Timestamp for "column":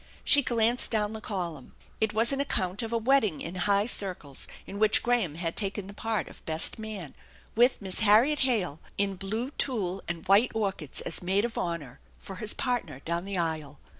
1.21-1.75